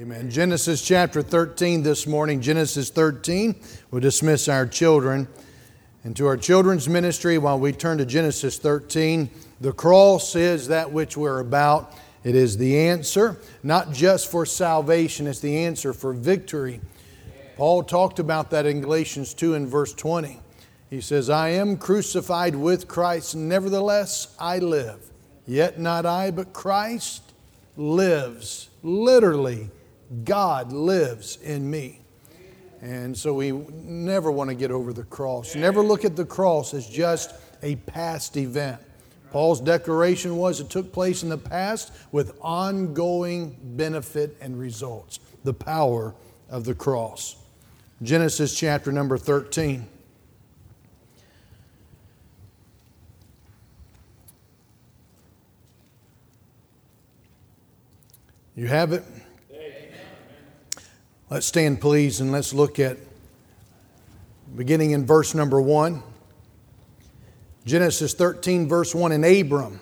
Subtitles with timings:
[0.00, 0.30] Amen.
[0.30, 2.40] Genesis chapter 13 this morning.
[2.40, 3.54] Genesis 13.
[3.90, 5.28] We'll dismiss our children
[6.04, 9.28] into our children's ministry while we turn to Genesis 13.
[9.60, 11.98] The cross is that which we're about.
[12.24, 16.80] It is the answer, not just for salvation, it's the answer for victory.
[17.58, 20.40] Paul talked about that in Galatians 2 and verse 20.
[20.88, 25.10] He says, I am crucified with Christ, nevertheless I live.
[25.46, 27.34] Yet not I, but Christ
[27.76, 28.70] lives.
[28.82, 29.68] Literally,
[30.24, 32.00] God lives in me.
[32.82, 35.54] And so we never want to get over the cross.
[35.54, 38.80] Never look at the cross as just a past event.
[39.30, 45.20] Paul's declaration was it took place in the past with ongoing benefit and results.
[45.44, 46.14] The power
[46.48, 47.36] of the cross.
[48.02, 49.86] Genesis chapter number 13.
[58.56, 59.04] You have it?
[61.30, 62.96] Let's stand, please, and let's look at
[64.56, 66.02] beginning in verse number one.
[67.64, 69.78] Genesis 13, verse 1 And Abram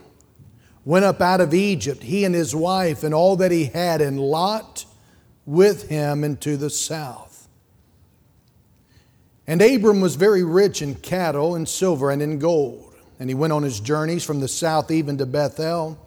[0.84, 4.20] went up out of Egypt, he and his wife, and all that he had, and
[4.20, 4.84] Lot
[5.46, 7.48] with him into the south.
[9.46, 12.94] And Abram was very rich in cattle and silver and in gold.
[13.18, 15.98] And he went on his journeys from the south even to Bethel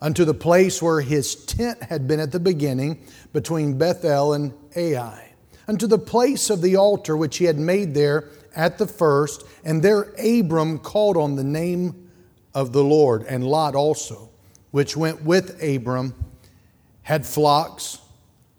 [0.00, 3.02] unto the place where his tent had been at the beginning,
[3.32, 5.32] between Bethel and Ai,
[5.68, 9.82] unto the place of the altar which he had made there at the first, and
[9.82, 12.08] there Abram called on the name
[12.54, 14.30] of the Lord, and Lot also,
[14.70, 16.14] which went with Abram,
[17.02, 17.98] had flocks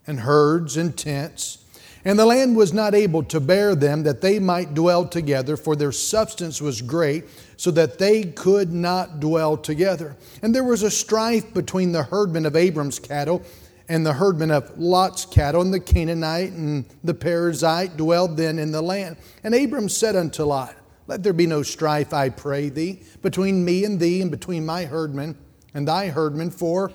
[0.06, 1.58] and herds and tents.
[2.08, 5.76] And the land was not able to bear them that they might dwell together, for
[5.76, 7.24] their substance was great
[7.58, 10.16] so that they could not dwell together.
[10.40, 13.42] And there was a strife between the herdmen of Abram's cattle
[13.90, 18.72] and the herdmen of Lot's cattle, and the Canaanite and the Perizzite dwelled then in
[18.72, 19.18] the land.
[19.44, 20.76] And Abram said unto Lot,
[21.08, 24.86] Let there be no strife, I pray thee, between me and thee, and between my
[24.86, 25.36] herdmen
[25.74, 26.90] and thy herdmen, for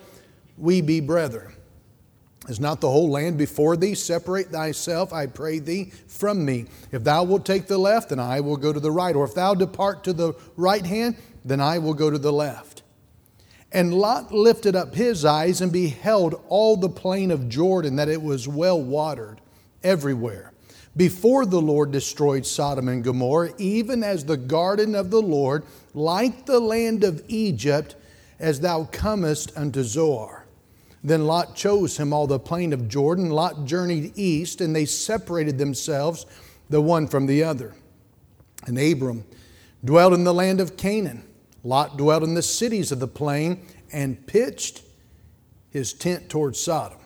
[0.58, 1.53] we be brethren.
[2.50, 3.96] Is not the whole land before thee?
[3.96, 6.66] Separate thyself, I pray thee, from me.
[6.92, 9.16] If thou wilt take the left, then I will go to the right.
[9.16, 11.16] Or if thou depart to the right hand,
[11.46, 12.84] then I will go to the left.
[13.72, 18.22] And Lot lifted up his eyes and beheld all the plain of Jordan, that it
[18.22, 19.40] was well watered
[19.82, 20.52] everywhere.
[20.96, 26.46] Before the Lord destroyed Sodom and Gomorrah, even as the garden of the Lord, like
[26.46, 27.96] the land of Egypt,
[28.38, 30.43] as thou comest unto Zoar.
[31.04, 33.30] Then Lot chose him all the plain of Jordan.
[33.30, 36.26] Lot journeyed east, and they separated themselves
[36.70, 37.76] the one from the other.
[38.66, 39.26] And Abram
[39.84, 41.28] dwelt in the land of Canaan.
[41.64, 44.82] Lot dwelt in the cities of the plain and pitched
[45.70, 47.00] his tent toward Sodom.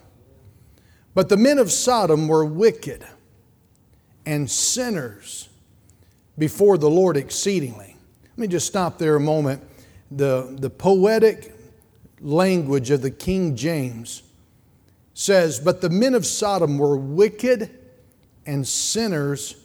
[1.15, 3.05] But the men of Sodom were wicked
[4.25, 5.49] and sinners
[6.37, 7.97] before the Lord exceedingly.
[8.23, 9.63] Let me just stop there a moment.
[10.11, 11.56] The, the poetic
[12.19, 14.23] language of the King James
[15.13, 17.69] says, But the men of Sodom were wicked
[18.45, 19.55] and sinners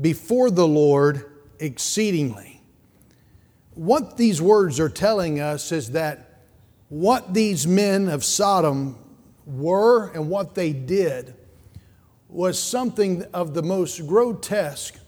[0.00, 2.60] before the Lord exceedingly.
[3.74, 6.40] What these words are telling us is that
[6.88, 8.98] what these men of Sodom
[9.46, 11.34] were and what they did
[12.28, 14.98] was something of the most grotesque,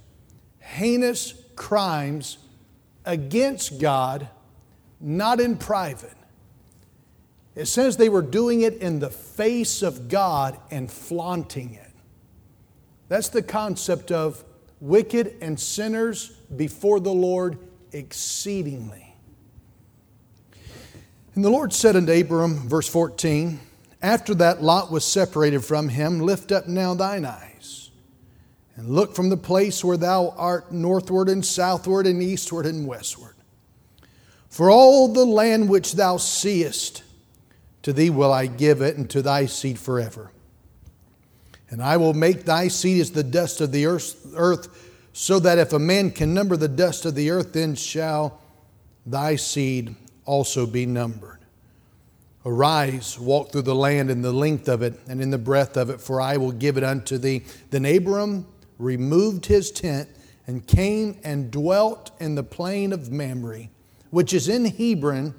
[0.59, 2.39] heinous crimes
[3.05, 4.29] against God,
[5.01, 6.17] not in private
[7.55, 11.91] it says they were doing it in the face of God and flaunting it.
[13.09, 14.45] That's the concept of
[14.81, 17.59] wicked and sinners before the Lord
[17.93, 19.15] exceedingly.
[21.35, 23.61] And the Lord said unto Abram, verse 14,
[24.03, 27.91] After that Lot was separated from him, lift up now thine eyes,
[28.77, 33.35] and look from the place where thou art northward and southward and eastward and westward.
[34.49, 37.05] For all the land which thou seest,
[37.83, 40.31] to thee will I give it, and to thy seed forever.
[41.71, 45.73] And I will make thy seed as the dust of the earth, so that if
[45.73, 48.41] a man can number the dust of the earth, then shall
[49.07, 49.95] thy seed
[50.25, 51.39] also be numbered.
[52.47, 55.91] Arise, walk through the land in the length of it and in the breadth of
[55.91, 57.43] it, for I will give it unto thee.
[57.71, 58.47] Then Abram
[58.79, 60.09] removed his tent
[60.47, 63.69] and came and dwelt in the plain of Mamre,
[64.11, 65.35] which is in Hebron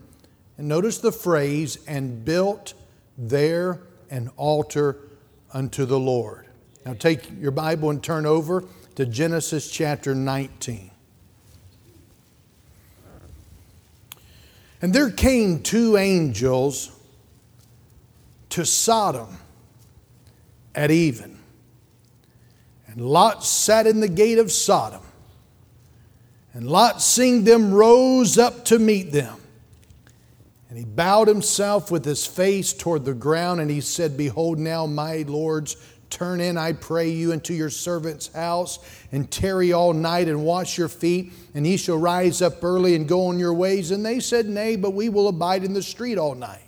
[0.58, 2.74] and notice the phrase, and built
[3.18, 4.98] there an altar
[5.54, 6.48] unto the Lord.
[6.86, 8.64] Now take your Bible and turn over
[8.96, 10.92] to Genesis chapter 19.
[14.82, 16.92] And there came two angels
[18.50, 19.38] to Sodom
[20.74, 21.38] at even.
[22.88, 25.02] And Lot sat in the gate of Sodom.
[26.54, 29.41] And Lot, seeing them, rose up to meet them.
[30.72, 34.86] And he bowed himself with his face toward the ground, and he said, Behold, now,
[34.86, 35.76] my lords,
[36.10, 38.80] turn in, I pray you, into your servant's house,
[39.12, 43.06] and tarry all night, and wash your feet, and ye shall rise up early and
[43.06, 43.92] go on your ways.
[43.92, 46.64] And they said, Nay, but we will abide in the street all night.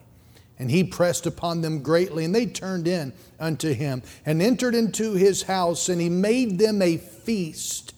[0.60, 5.14] And he pressed upon them greatly, and they turned in unto him, and entered into
[5.14, 7.96] his house, and he made them a feast,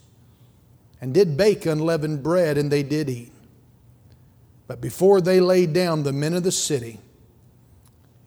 [1.01, 3.31] and did bake unleavened bread, and they did eat.
[4.67, 6.99] But before they lay down, the men of the city,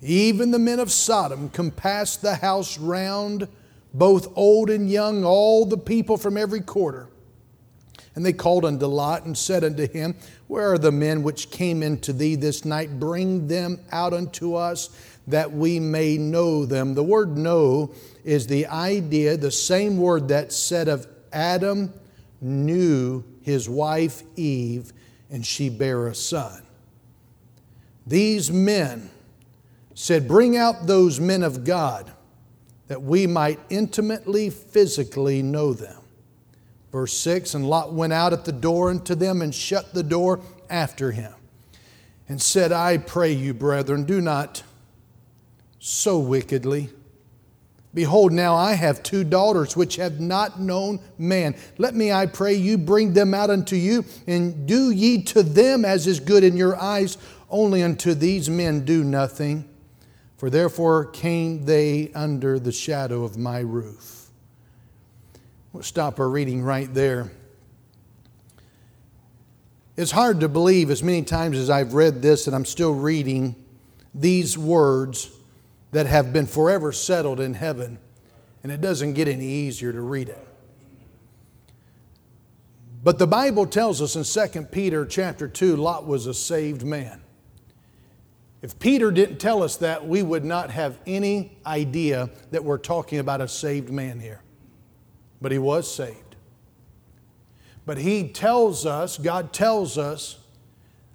[0.01, 3.49] even the men of Sodom, compassed the house round,
[3.93, 7.09] both old and young, all the people from every quarter.
[8.15, 10.15] And they called unto Lot and said unto him,
[10.47, 12.99] Where are the men which came into thee this night?
[12.99, 14.91] Bring them out unto us
[15.29, 16.95] that we may know them.
[16.95, 17.93] The word know
[18.25, 21.93] is the idea, the same word that said of Adam
[22.41, 24.93] knew his wife Eve
[25.31, 26.63] and she bare a son.
[28.07, 29.11] These men
[29.95, 32.13] said, Bring out those men of God
[32.87, 36.01] that we might intimately, physically know them.
[36.91, 40.41] Verse 6 And Lot went out at the door unto them and shut the door
[40.71, 41.35] after him
[42.29, 44.63] and said, I pray you, brethren, do not
[45.79, 46.91] so wickedly
[47.95, 51.55] Behold, now I have two daughters which have not known man.
[51.79, 55.85] Let me, I pray you, bring them out unto you, and do ye to them
[55.85, 57.17] as is good in your eyes.
[57.51, 59.67] Only unto these men do nothing,
[60.37, 64.29] for therefore came they under the shadow of my roof.
[65.73, 67.31] We'll stop our reading right there.
[69.97, 73.57] It's hard to believe, as many times as I've read this, and I'm still reading
[74.15, 75.31] these words
[75.91, 77.99] that have been forever settled in heaven,
[78.63, 80.49] and it doesn't get any easier to read it.
[83.03, 87.23] But the Bible tells us in 2 Peter chapter 2, Lot was a saved man.
[88.61, 93.21] If Peter didn't tell us that, we would not have any idea that we're talking
[93.21, 94.43] about a saved man here.
[95.41, 96.37] But he was saved.
[97.87, 100.41] But he tells us, God tells us,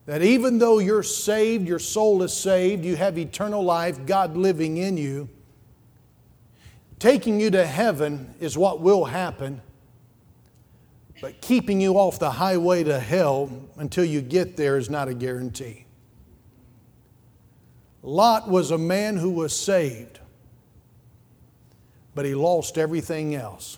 [0.05, 4.77] that even though you're saved, your soul is saved, you have eternal life, God living
[4.77, 5.29] in you,
[7.00, 9.61] taking you to heaven is what will happen,
[11.21, 15.13] but keeping you off the highway to hell until you get there is not a
[15.13, 15.85] guarantee.
[18.01, 20.19] Lot was a man who was saved,
[22.13, 23.77] but he lost everything else.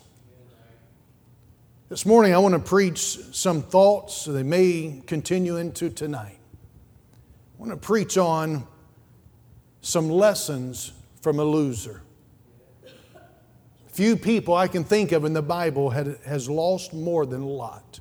[1.88, 6.40] This morning, I want to preach some thoughts that may continue into tonight.
[6.40, 8.66] I want to preach on
[9.82, 12.02] some lessons from a loser.
[13.90, 18.00] Few people I can think of in the Bible had, has lost more than Lot.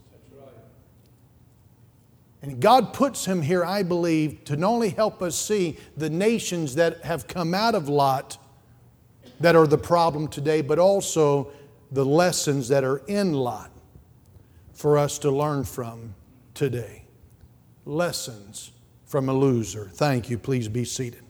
[2.41, 6.77] And God puts him here, I believe, to not only help us see the nations
[6.77, 8.39] that have come out of Lot
[9.41, 11.51] that are the problem today, but also
[11.93, 13.73] the lessons that are in Lot
[14.85, 16.15] for us to learn from
[16.53, 17.07] today.
[17.87, 18.71] Lessons
[19.07, 19.89] from a loser.
[19.95, 20.37] Thank you.
[20.37, 21.23] Please be seated.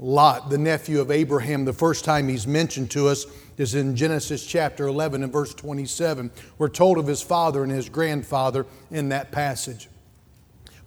[0.00, 3.24] Lot, the nephew of Abraham, the first time he's mentioned to us
[3.56, 6.32] is in Genesis chapter 11 and verse 27.
[6.58, 9.88] We're told of his father and his grandfather in that passage.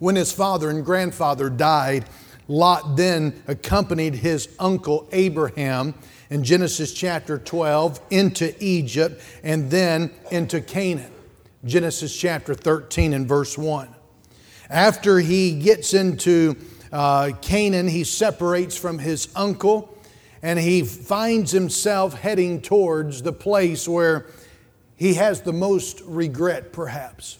[0.00, 2.04] When his father and grandfather died,
[2.50, 5.94] Lot then accompanied his uncle Abraham
[6.30, 11.12] in Genesis chapter 12 into Egypt and then into Canaan.
[11.64, 13.88] Genesis chapter 13 and verse 1.
[14.68, 16.56] After he gets into
[16.90, 19.96] uh, Canaan, he separates from his uncle
[20.42, 24.26] and he finds himself heading towards the place where
[24.96, 27.38] he has the most regret, perhaps.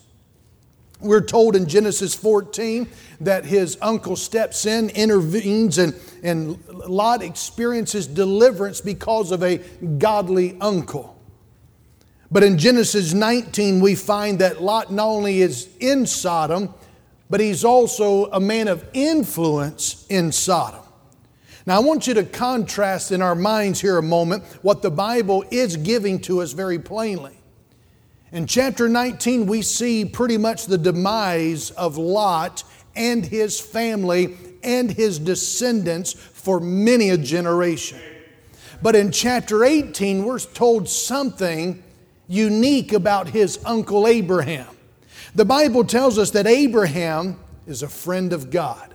[1.01, 2.89] We're told in Genesis 14
[3.21, 9.59] that his uncle steps in, intervenes, and, and Lot experiences deliverance because of a
[9.99, 11.17] godly uncle.
[12.31, 16.73] But in Genesis 19, we find that Lot not only is in Sodom,
[17.29, 20.83] but he's also a man of influence in Sodom.
[21.67, 25.45] Now, I want you to contrast in our minds here a moment what the Bible
[25.51, 27.40] is giving to us very plainly.
[28.33, 32.63] In chapter 19, we see pretty much the demise of Lot
[32.95, 37.99] and his family and his descendants for many a generation.
[38.83, 41.83] But in chapter 18, we're told something
[42.29, 44.69] unique about his uncle Abraham.
[45.35, 48.95] The Bible tells us that Abraham is a friend of God,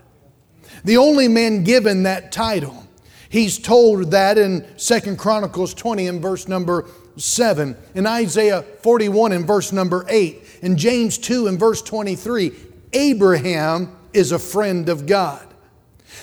[0.85, 2.87] the only man given that title.
[3.27, 6.85] He's told that in Second Chronicles 20 and verse number
[7.17, 12.51] 7, in Isaiah 41 and verse number 8, in James 2 and verse 23.
[12.93, 15.45] Abraham is a friend of God.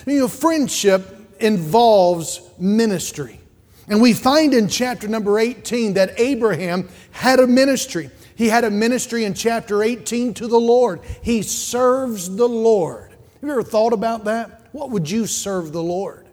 [0.06, 3.40] You know, friendship involves ministry.
[3.88, 8.10] And we find in chapter number 18 that Abraham had a ministry.
[8.34, 11.00] He had a ministry in chapter 18 to the Lord.
[11.22, 13.10] He serves the Lord.
[13.10, 14.68] Have you ever thought about that?
[14.72, 16.26] What would you serve the Lord?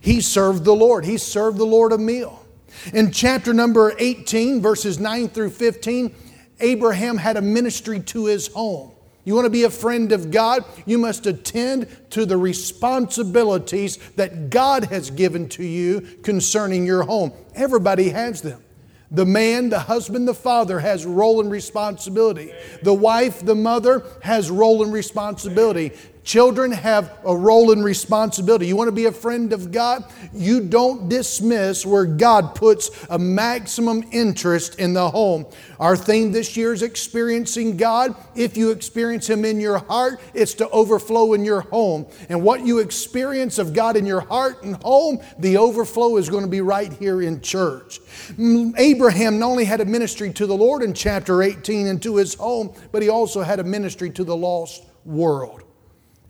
[0.00, 1.04] He served the Lord.
[1.04, 2.45] He served the Lord a meal.
[2.92, 6.14] In chapter number 18, verses 9 through 15,
[6.60, 8.92] Abraham had a ministry to his home.
[9.24, 10.64] You want to be a friend of God?
[10.86, 17.32] You must attend to the responsibilities that God has given to you concerning your home.
[17.54, 18.62] Everybody has them.
[19.10, 22.52] The man, the husband, the father has role and responsibility.
[22.82, 25.92] The wife, the mother has role and responsibility.
[26.26, 28.66] Children have a role and responsibility.
[28.66, 30.02] You want to be a friend of God?
[30.34, 35.46] You don't dismiss where God puts a maximum interest in the home.
[35.78, 38.16] Our theme this year is experiencing God.
[38.34, 42.06] If you experience Him in your heart, it's to overflow in your home.
[42.28, 46.42] And what you experience of God in your heart and home, the overflow is going
[46.42, 48.00] to be right here in church.
[48.32, 52.16] Mm, Abraham not only had a ministry to the Lord in chapter 18 and to
[52.16, 55.62] his home, but he also had a ministry to the lost world.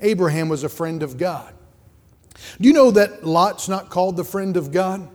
[0.01, 1.55] Abraham was a friend of God.
[2.61, 5.09] Do you know that Lot's not called the friend of God?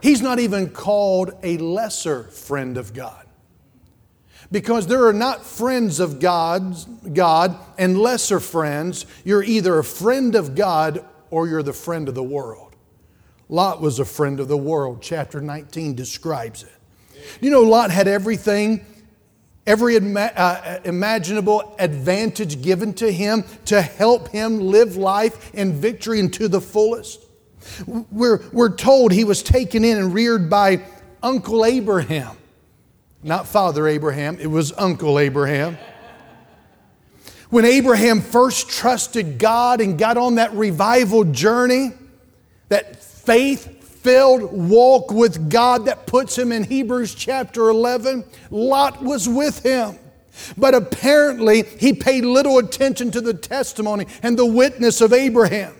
[0.00, 3.26] He's not even called a lesser friend of God.
[4.52, 9.06] Because there are not friends of God's, God and lesser friends.
[9.24, 12.76] You're either a friend of God or you're the friend of the world.
[13.48, 14.98] Lot was a friend of the world.
[15.00, 16.72] Chapter 19 describes it.
[17.40, 18.84] You know, Lot had everything
[19.66, 26.32] every uh, imaginable advantage given to him to help him live life in victory and
[26.34, 27.24] to the fullest.
[27.86, 30.82] We're, we're told he was taken in and reared by
[31.22, 32.36] Uncle Abraham.
[33.22, 35.76] Not Father Abraham, it was Uncle Abraham.
[37.50, 41.92] When Abraham first trusted God and got on that revival journey,
[42.68, 43.75] that faith
[44.06, 48.22] filled walk with God that puts him in Hebrews chapter 11,
[48.52, 49.98] Lot was with him.
[50.56, 55.74] But apparently, he paid little attention to the testimony and the witness of Abraham.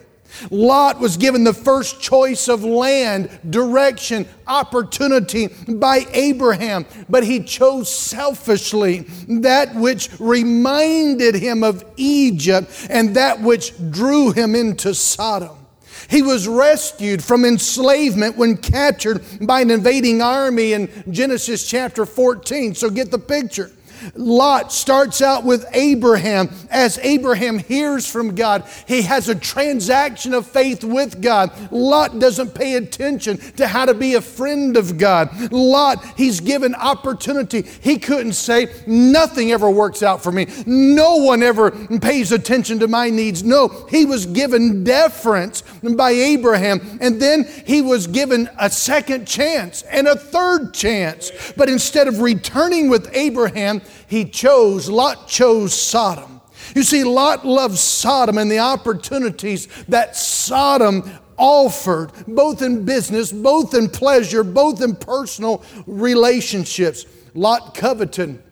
[0.50, 7.88] Lot was given the first choice of land, direction, opportunity by Abraham, but he chose
[7.95, 15.65] selfishly that which reminded him of Egypt and that which drew him into Sodom.
[16.08, 22.75] He was rescued from enslavement when captured by an invading army in Genesis chapter 14.
[22.75, 23.70] So get the picture.
[24.15, 26.50] Lot starts out with Abraham.
[26.71, 31.50] As Abraham hears from God, he has a transaction of faith with God.
[31.71, 35.53] Lot doesn't pay attention to how to be a friend of God.
[35.53, 37.62] Lot, he's given opportunity.
[37.62, 40.47] He couldn't say, Nothing ever works out for me.
[40.67, 43.43] No one ever pays attention to my needs.
[43.43, 46.99] No, he was given deference by Abraham.
[47.00, 51.31] And then he was given a second chance and a third chance.
[51.57, 56.40] But instead of returning with Abraham, he chose, Lot chose Sodom.
[56.75, 63.75] You see, Lot loved Sodom and the opportunities that Sodom offered, both in business, both
[63.75, 67.07] in pleasure, both in personal relationships.
[67.35, 68.43] Lot coveted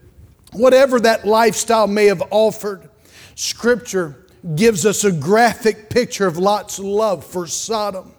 [0.53, 2.89] whatever that lifestyle may have offered.
[3.35, 8.14] Scripture gives us a graphic picture of Lot's love for Sodom.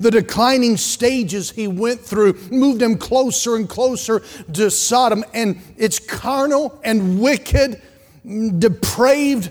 [0.00, 4.22] The declining stages he went through moved him closer and closer
[4.52, 7.80] to Sodom, and its carnal and wicked,
[8.58, 9.50] depraved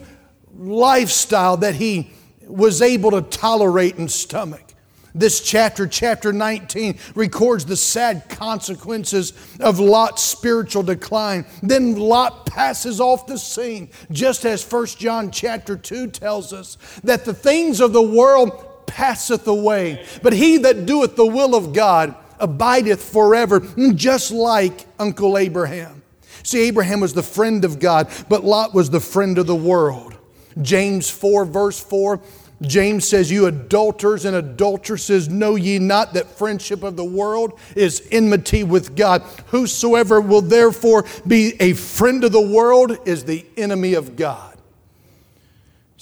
[0.55, 2.11] lifestyle that he
[2.47, 4.73] was able to tolerate and stomach.
[5.15, 11.45] This chapter, chapter 19, records the sad consequences of Lot's spiritual decline.
[11.61, 17.25] Then Lot passes off the scene, just as 1 John chapter 2 tells us that
[17.25, 22.15] the things of the world passeth away, but he that doeth the will of God
[22.39, 23.61] abideth forever,
[23.95, 26.01] just like Uncle Abraham.
[26.43, 30.15] See, Abraham was the friend of God, but Lot was the friend of the world.
[30.61, 32.19] James 4, verse 4.
[32.61, 38.07] James says, You adulterers and adulteresses, know ye not that friendship of the world is
[38.11, 39.21] enmity with God?
[39.47, 44.52] Whosoever will therefore be a friend of the world is the enemy of God.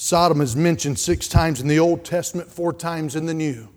[0.04, 3.70] Sodom is mentioned six times in the Old Testament, four times in the New.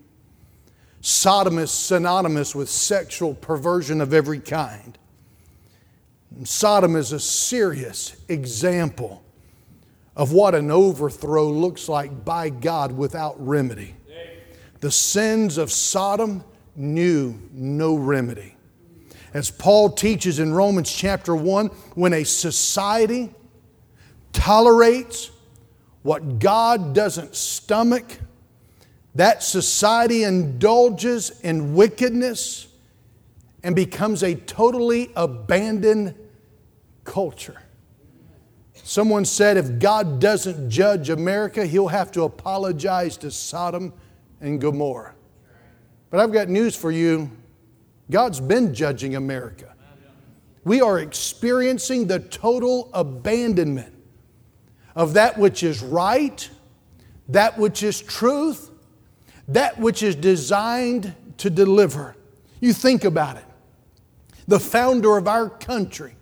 [0.99, 4.97] Sodom is synonymous with sexual perversion of every kind.
[6.43, 9.23] Sodom is a serious example
[10.15, 13.95] of what an overthrow looks like by God without remedy.
[14.79, 16.43] The sins of Sodom
[16.75, 18.55] knew no remedy.
[19.31, 23.29] As Paul teaches in Romans chapter 1, when a society
[24.33, 25.29] tolerates
[26.05, 28.19] what God doesn't stomach,
[29.15, 32.67] that society indulges in wickedness
[33.63, 36.13] and becomes a totally abandoned
[37.05, 37.59] culture.
[38.83, 43.91] Someone said if God doesn't judge America, he'll have to apologize to Sodom
[44.41, 45.15] and Gomorrah.
[46.11, 47.31] But I've got news for you
[48.11, 49.73] God's been judging America.
[50.65, 53.94] We are experiencing the total abandonment
[54.95, 56.49] of that which is right,
[57.29, 58.71] that which is truth,
[59.47, 62.15] that which is designed to deliver.
[62.61, 63.45] You think about it.
[64.47, 66.15] The founder of our country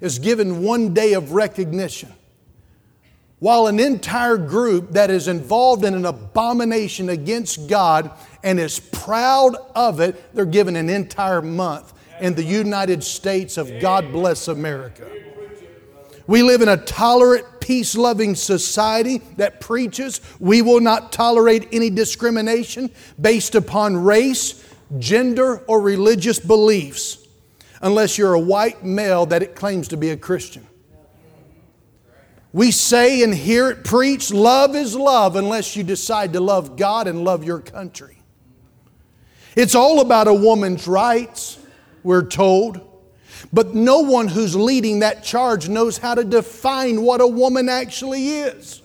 [0.00, 2.12] is given one day of recognition,
[3.38, 8.10] while an entire group that is involved in an abomination against God
[8.42, 13.80] and is proud of it, they're given an entire month in the United States of
[13.80, 15.10] God bless America.
[16.32, 21.90] We live in a tolerant, peace loving society that preaches we will not tolerate any
[21.90, 24.66] discrimination based upon race,
[24.98, 27.18] gender, or religious beliefs
[27.82, 30.66] unless you're a white male that it claims to be a Christian.
[32.54, 37.08] We say and hear it preached love is love unless you decide to love God
[37.08, 38.16] and love your country.
[39.54, 41.58] It's all about a woman's rights,
[42.02, 42.91] we're told.
[43.52, 48.28] But no one who's leading that charge knows how to define what a woman actually
[48.28, 48.80] is.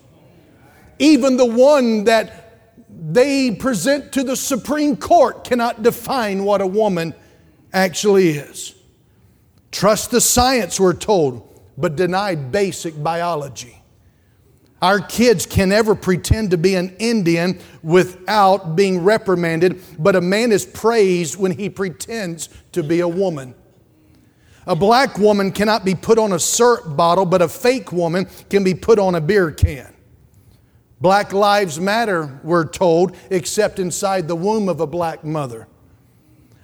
[1.00, 2.44] Even the one that
[2.90, 7.14] they present to the Supreme Court cannot define what a woman
[7.72, 8.76] actually is.
[9.72, 13.82] Trust the science, we're told, but deny basic biology.
[14.82, 20.52] Our kids can never pretend to be an Indian without being reprimanded, but a man
[20.52, 23.56] is praised when he pretends to be a woman.
[24.68, 28.66] A black woman cannot be put on a syrup bottle, but a fake woman can
[28.66, 29.94] be put on a beer can.
[31.00, 35.68] Black lives matter, we're told, except inside the womb of a black mother.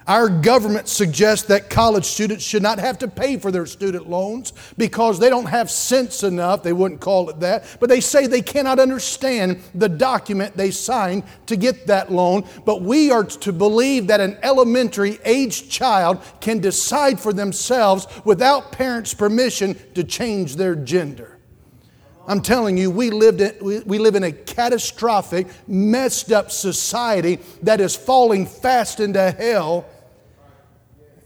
[0.06, 4.52] Our government suggests that college students should not have to pay for their student loans
[4.76, 6.62] because they don't have sense enough.
[6.62, 11.22] They wouldn't call it that, but they say they cannot understand the document they signed
[11.46, 12.46] to get that loan.
[12.66, 18.72] But we are to believe that an elementary aged child can decide for themselves without
[18.72, 21.38] parents' permission to change their gender.
[22.26, 27.80] I'm telling you, we, lived in, we live in a catastrophic, messed up society that
[27.80, 29.86] is falling fast into hell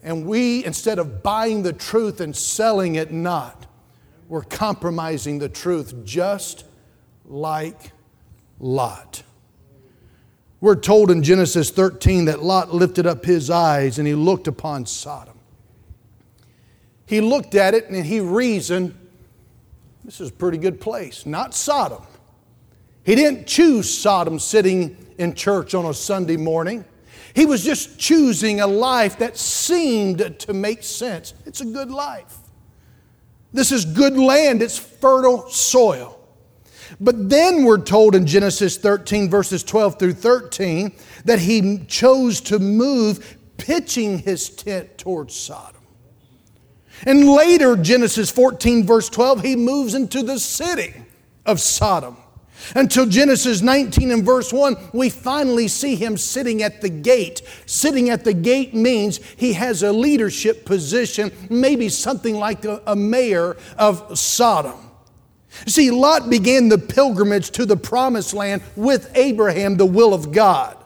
[0.03, 3.67] and we, instead of buying the truth and selling it not,
[4.29, 6.65] we're compromising the truth just
[7.25, 7.93] like
[8.61, 9.23] Lot.
[10.61, 14.87] We're told in Genesis 13 that Lot lifted up his eyes and he looked upon
[14.87, 15.39] Sodom.
[17.07, 18.95] He looked at it and he reasoned,
[20.05, 22.03] this is a pretty good place, not Sodom.
[23.05, 26.85] He didn't choose Sodom sitting in church on a Sunday morning.
[27.39, 31.35] He was just choosing a life that seemed to make sense.
[31.47, 32.37] It's a good life.
[33.53, 36.19] This is good land, it's fertile soil.
[36.99, 40.91] But then we're told in Genesis 13, verses 12 through 13,
[41.27, 45.83] that he chose to move, pitching his tent towards Sodom.
[47.07, 50.93] And later, Genesis 14, verse 12, he moves into the city
[51.47, 52.17] of Sodom.
[52.75, 57.43] Until Genesis 19 and verse 1, we finally see him sitting at the gate.
[57.67, 62.97] Sitting at the gate means he has a leadership position, maybe something like a, a
[62.97, 64.79] mayor of Sodom.
[65.67, 70.77] See, Lot began the pilgrimage to the promised land with Abraham, the will of God.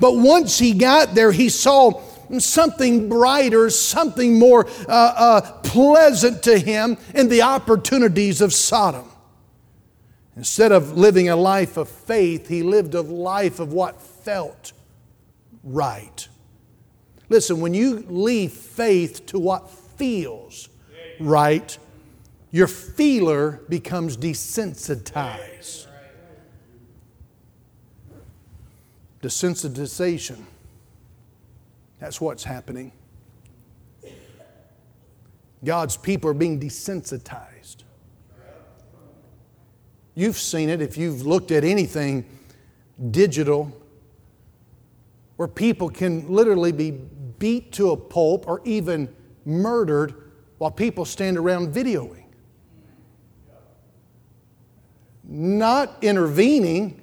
[0.00, 2.02] But once he got there, he saw
[2.38, 9.08] something brighter, something more uh, uh, pleasant to him in the opportunities of Sodom.
[10.38, 14.72] Instead of living a life of faith, he lived a life of what felt
[15.64, 16.28] right.
[17.28, 20.68] Listen, when you leave faith to what feels
[21.18, 21.76] right,
[22.52, 25.88] your feeler becomes desensitized.
[29.20, 30.44] Desensitization.
[31.98, 32.92] That's what's happening.
[35.64, 37.57] God's people are being desensitized.
[40.18, 42.24] You've seen it if you've looked at anything
[43.12, 43.72] digital
[45.36, 50.16] where people can literally be beat to a pulp or even murdered
[50.58, 52.24] while people stand around videoing.
[55.22, 57.00] Not intervening.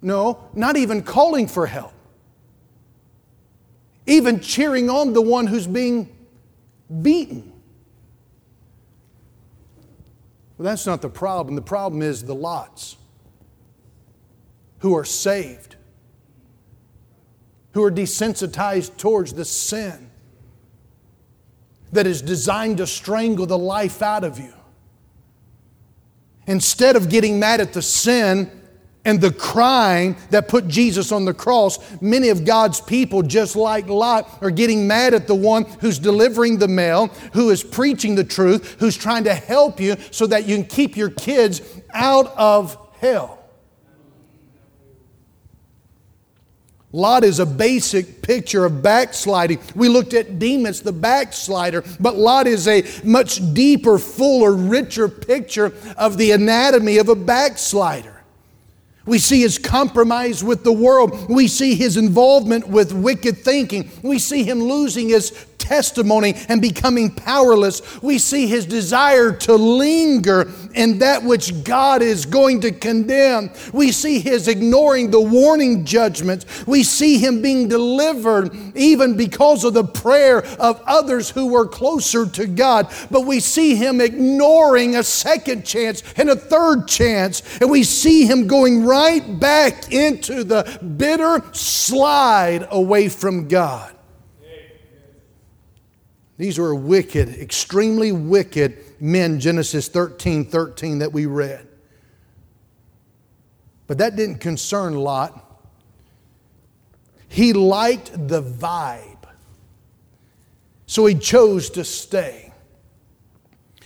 [0.00, 1.92] No, not even calling for help.
[4.06, 6.08] Even cheering on the one who's being
[7.02, 7.49] beaten.
[10.60, 11.54] Well, that's not the problem.
[11.54, 12.98] The problem is the lots
[14.80, 15.76] who are saved,
[17.72, 20.10] who are desensitized towards the sin
[21.92, 24.52] that is designed to strangle the life out of you.
[26.46, 28.59] Instead of getting mad at the sin
[29.04, 33.88] and the crime that put Jesus on the cross, many of God's people, just like
[33.88, 38.24] Lot, are getting mad at the one who's delivering the mail, who is preaching the
[38.24, 41.62] truth, who's trying to help you so that you can keep your kids
[41.94, 43.38] out of hell.
[46.92, 49.60] Lot is a basic picture of backsliding.
[49.76, 55.72] We looked at Demas, the backslider, but Lot is a much deeper, fuller, richer picture
[55.96, 58.19] of the anatomy of a backslider.
[59.10, 61.28] We see his compromise with the world.
[61.28, 63.90] We see his involvement with wicked thinking.
[64.04, 68.02] We see him losing his testimony and becoming powerless.
[68.02, 73.50] We see his desire to linger in that which God is going to condemn.
[73.72, 76.66] We see his ignoring the warning judgments.
[76.66, 82.26] We see him being delivered even because of the prayer of others who were closer
[82.26, 82.92] to God.
[83.10, 87.42] But we see him ignoring a second chance and a third chance.
[87.60, 93.94] And we see him going right back into the bitter slide away from God.
[96.40, 101.68] These were wicked, extremely wicked men, Genesis 13 13 that we read.
[103.86, 105.38] But that didn't concern Lot.
[107.28, 109.26] He liked the vibe,
[110.86, 112.54] so he chose to stay.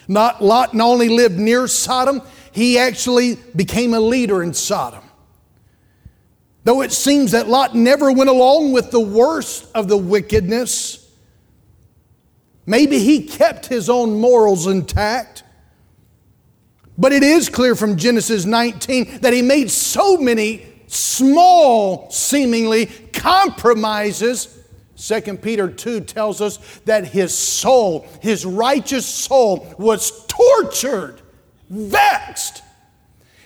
[0.06, 5.02] Not, Lot not only lived near Sodom, he actually became a leader in Sodom.
[6.62, 11.03] Though it seems that Lot never went along with the worst of the wickedness,
[12.66, 15.42] Maybe he kept his own morals intact.
[16.96, 24.58] But it is clear from Genesis 19 that he made so many small, seemingly, compromises.
[24.96, 31.20] 2 Peter 2 tells us that his soul, his righteous soul, was tortured,
[31.68, 32.63] vexed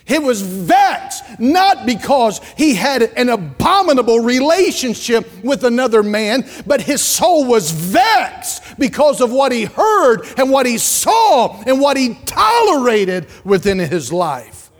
[0.09, 7.03] he was vexed, not because he had an abominable relationship with another man, but his
[7.03, 12.15] soul was vexed because of what he heard and what he saw and what he
[12.25, 14.71] tolerated within his life.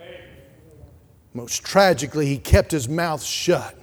[1.36, 3.78] Most tragically, he kept his mouth shut.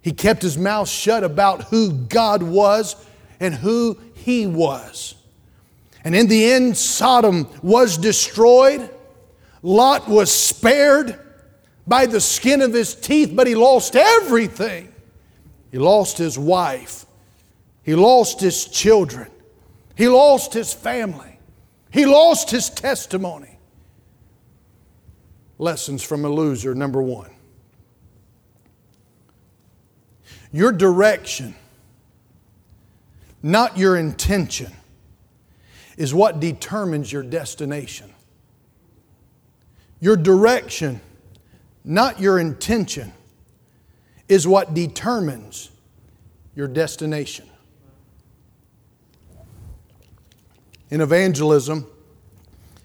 [0.00, 2.94] He kept his mouth shut about who God was
[3.40, 5.16] and who he was.
[6.04, 8.90] And in the end, Sodom was destroyed
[9.62, 11.18] Lot was spared
[11.86, 14.92] by the skin of his teeth, but he lost everything.
[15.70, 17.04] He lost his wife,
[17.82, 19.30] he lost his children,
[19.96, 21.38] he lost his family,
[21.90, 23.58] he lost his testimony.
[25.58, 27.30] Lessons from a loser, number one.
[30.52, 31.54] Your direction,
[33.42, 34.72] not your intention,
[35.98, 38.14] is what determines your destination.
[40.00, 41.00] Your direction,
[41.84, 43.12] not your intention,
[44.28, 45.70] is what determines
[46.54, 47.48] your destination.
[50.90, 51.86] In evangelism,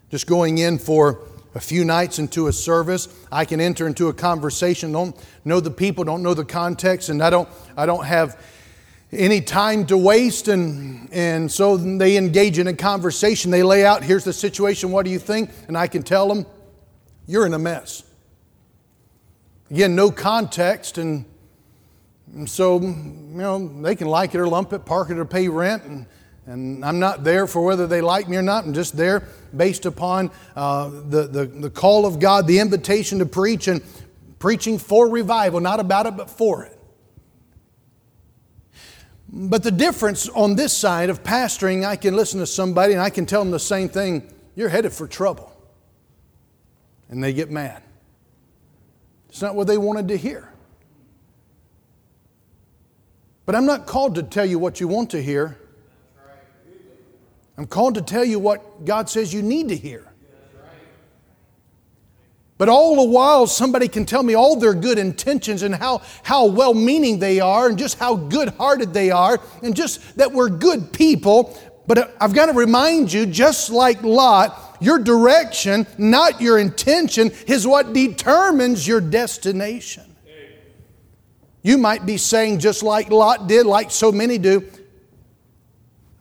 [0.09, 1.19] just going in for
[1.55, 5.71] a few nights into a service, I can enter into a conversation, don't know the
[5.71, 7.47] people, don't know the context, and I don't,
[7.77, 8.41] I don't have
[9.11, 10.47] any time to waste.
[10.47, 13.51] And, and so they engage in a conversation.
[13.51, 15.51] They lay out, here's the situation, what do you think?
[15.67, 16.45] And I can tell them,
[17.27, 18.03] you're in a mess.
[19.71, 21.25] Again, no context, and,
[22.33, 25.47] and so, you know, they can like it or lump it, park it or pay
[25.47, 26.05] rent, and,
[26.45, 28.65] and I'm not there for whether they like me or not.
[28.65, 29.23] I'm just there
[29.55, 33.81] based upon uh, the, the, the call of God, the invitation to preach, and
[34.37, 36.77] preaching for revival, not about it, but for it.
[39.29, 43.09] But the difference on this side of pastoring, I can listen to somebody and I
[43.09, 45.52] can tell them the same thing you're headed for trouble
[47.13, 47.83] and they get mad.
[49.29, 50.51] It's not what they wanted to hear.
[53.45, 55.59] But I'm not called to tell you what you want to hear.
[57.55, 60.11] I'm called to tell you what God says you need to hear.
[62.57, 66.47] But all the while, somebody can tell me all their good intentions and how, how
[66.47, 70.49] well meaning they are, and just how good hearted they are, and just that we're
[70.49, 71.55] good people.
[71.85, 77.65] But I've got to remind you, just like Lot, your direction, not your intention, is
[77.65, 80.03] what determines your destination.
[81.61, 84.69] You might be saying, just like Lot did, like so many do,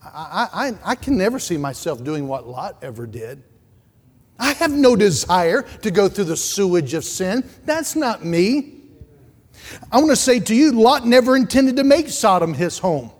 [0.05, 3.43] I, I, I can never see myself doing what Lot ever did.
[4.39, 7.49] I have no desire to go through the sewage of sin.
[7.65, 8.75] That's not me.
[9.91, 13.11] I want to say to you, Lot never intended to make Sodom his home.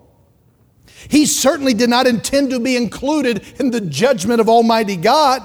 [1.09, 5.41] He certainly did not intend to be included in the judgment of Almighty God.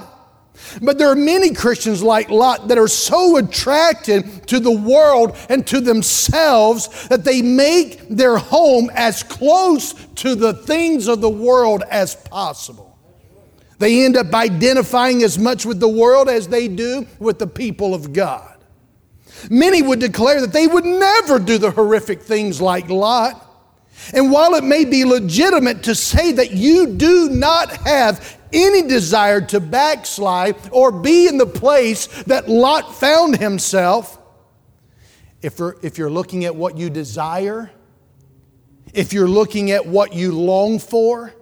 [0.81, 5.65] But there are many Christians like Lot that are so attracted to the world and
[5.67, 11.83] to themselves that they make their home as close to the things of the world
[11.89, 12.97] as possible.
[13.79, 17.95] They end up identifying as much with the world as they do with the people
[17.95, 18.57] of God.
[19.49, 23.45] Many would declare that they would never do the horrific things like Lot.
[24.13, 29.41] And while it may be legitimate to say that you do not have any desire
[29.41, 34.17] to backslide or be in the place that Lot found himself,
[35.41, 37.71] if you're, if you're looking at what you desire,
[38.93, 41.33] if you're looking at what you long for,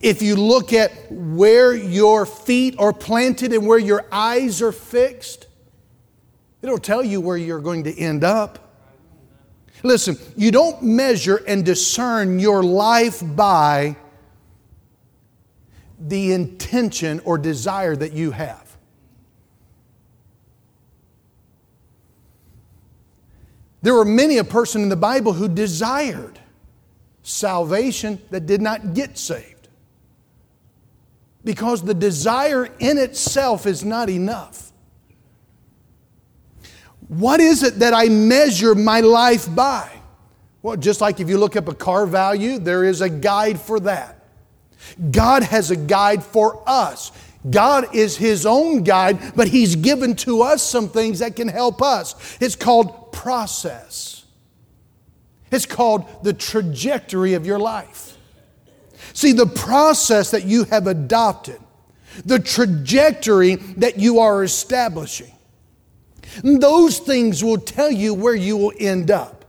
[0.00, 5.46] if you look at where your feet are planted and where your eyes are fixed,
[6.62, 8.69] it'll tell you where you're going to end up.
[9.82, 13.96] Listen, you don't measure and discern your life by
[15.98, 18.76] the intention or desire that you have.
[23.82, 26.38] There were many a person in the Bible who desired
[27.22, 29.68] salvation that did not get saved.
[31.44, 34.69] Because the desire in itself is not enough.
[37.10, 39.90] What is it that I measure my life by?
[40.62, 43.80] Well, just like if you look up a car value, there is a guide for
[43.80, 44.24] that.
[45.10, 47.10] God has a guide for us.
[47.50, 51.82] God is His own guide, but He's given to us some things that can help
[51.82, 52.38] us.
[52.40, 54.24] It's called process,
[55.50, 58.16] it's called the trajectory of your life.
[59.14, 61.58] See, the process that you have adopted,
[62.24, 65.32] the trajectory that you are establishing,
[66.42, 69.40] those things will tell you where you will end up.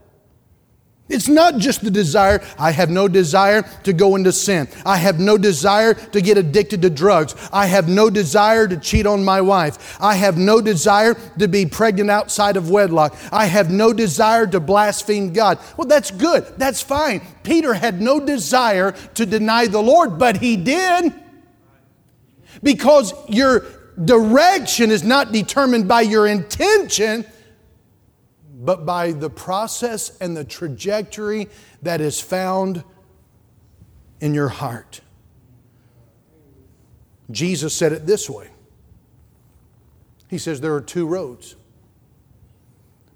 [1.12, 4.66] It's not just the desire, I have no desire to go into sin.
[4.86, 7.34] I have no desire to get addicted to drugs.
[7.52, 10.00] I have no desire to cheat on my wife.
[10.00, 13.14] I have no desire to be pregnant outside of wedlock.
[13.30, 15.58] I have no desire to blaspheme God.
[15.76, 16.46] Well, that's good.
[16.56, 17.20] That's fine.
[17.42, 21.12] Peter had no desire to deny the Lord, but he did.
[22.62, 23.66] Because your
[24.04, 27.24] direction is not determined by your intention,
[28.54, 31.48] but by the process and the trajectory
[31.82, 32.84] that is found
[34.20, 35.00] in your heart.
[37.30, 38.48] Jesus said it this way
[40.28, 41.56] He says, There are two roads.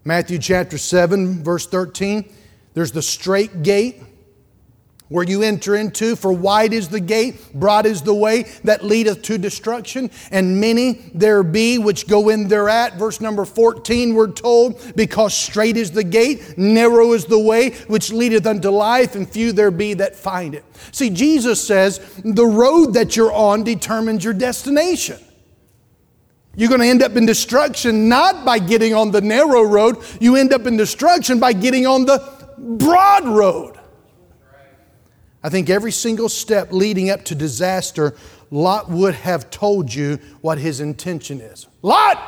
[0.04, 2.32] Matthew chapter 7, verse 13,
[2.74, 4.00] there's the straight gate
[5.08, 9.22] where you enter into, for wide is the gate, broad is the way that leadeth
[9.22, 12.94] to destruction, and many there be which go in thereat.
[12.94, 18.10] Verse number 14, we're told, because straight is the gate, narrow is the way which
[18.12, 20.64] leadeth unto life, and few there be that find it.
[20.90, 25.20] See, Jesus says the road that you're on determines your destination.
[26.56, 30.36] You're going to end up in destruction not by getting on the narrow road, you
[30.36, 32.18] end up in destruction by getting on the
[32.58, 33.78] broad road.
[35.46, 38.16] I think every single step leading up to disaster,
[38.50, 41.68] Lot would have told you what his intention is.
[41.82, 42.18] Lot,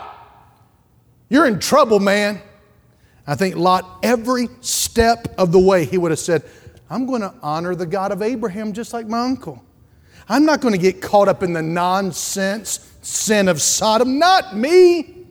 [1.28, 2.40] you're in trouble, man.
[3.26, 6.44] I think Lot, every step of the way, he would have said,
[6.88, 9.64] I'm going to honor the God of Abraham just like my uncle.
[10.28, 14.20] I'm not going to get caught up in the nonsense sin of Sodom.
[14.20, 15.26] Not me.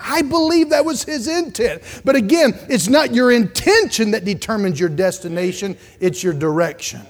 [0.00, 1.82] I believe that was his intent.
[2.04, 7.02] But again, it's not your intention that determines your destination, it's your direction.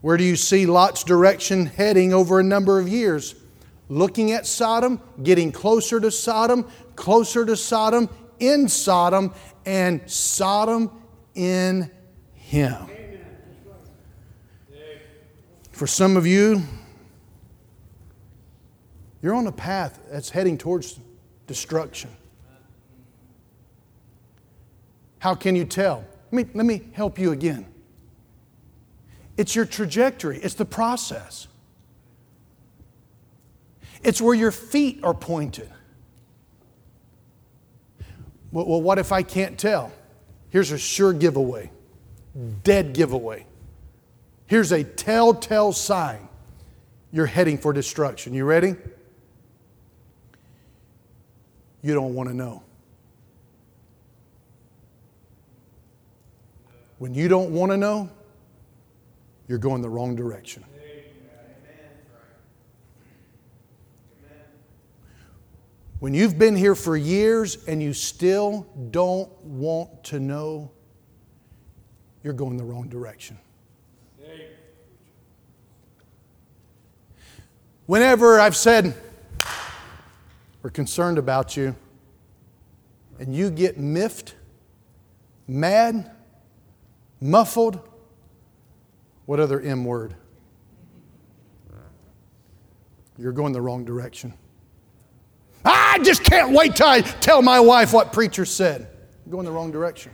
[0.00, 3.34] Where do you see Lot's direction heading over a number of years?
[3.88, 9.32] Looking at Sodom, getting closer to Sodom, closer to Sodom, in Sodom,
[9.64, 10.90] and Sodom
[11.34, 11.90] in
[12.34, 12.88] him.
[15.72, 16.62] For some of you,
[19.22, 20.98] you're on a path that's heading towards
[21.46, 22.10] destruction.
[25.18, 26.04] How can you tell?
[26.30, 27.66] Let me, let me help you again.
[29.36, 31.48] It's your trajectory, it's the process.
[34.02, 35.68] it's where your feet are pointed.
[38.52, 39.92] Well, what if I can't tell?
[40.48, 41.70] Here's a sure giveaway,
[42.62, 43.46] dead giveaway.
[44.46, 46.28] Here's a telltale sign
[47.12, 48.32] you're heading for destruction.
[48.32, 48.76] You ready?
[51.82, 52.62] You don't want to know.
[56.98, 58.08] When you don't want to know,
[59.48, 60.64] you're going the wrong direction.
[65.98, 70.70] When you've been here for years and you still don't want to know,
[72.22, 73.38] you're going the wrong direction.
[77.86, 78.94] Whenever I've said,
[80.60, 81.76] we're concerned about you,
[83.20, 84.34] and you get miffed,
[85.46, 86.10] mad,
[87.20, 87.85] muffled,
[89.26, 90.14] what other M word?
[93.18, 94.34] You're going the wrong direction.
[95.64, 98.88] I just can't wait till I tell my wife what preacher said.
[99.24, 100.12] You're going the wrong direction.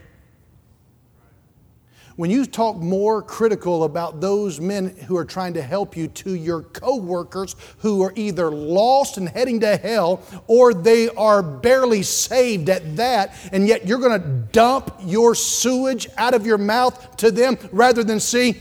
[2.16, 6.34] When you talk more critical about those men who are trying to help you to
[6.34, 12.68] your coworkers who are either lost and heading to hell or they are barely saved
[12.68, 17.30] at that, and yet you're going to dump your sewage out of your mouth to
[17.30, 18.58] them rather than see,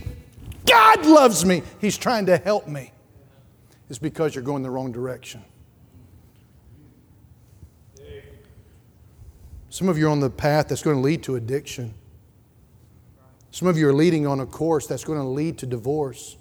[0.65, 2.91] God loves me, He's trying to help me,
[3.89, 5.43] it's because you're going the wrong direction.
[9.69, 11.93] Some of you are on the path that's going to lead to addiction.
[13.51, 16.35] Some of you are leading on a course that's going to lead to divorce.